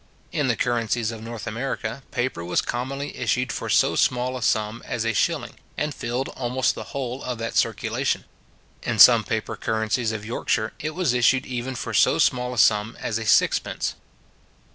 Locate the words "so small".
3.69-4.35, 11.93-12.51